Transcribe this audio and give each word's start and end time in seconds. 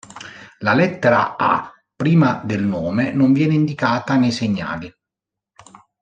La 0.61 0.73
lettera 0.73 1.35
"A" 1.37 1.71
prima 1.95 2.41
del 2.43 2.63
nome 2.63 3.13
non 3.13 3.33
viene 3.33 3.53
indicata 3.53 4.15
nei 4.15 4.31
segnali. 4.31 4.91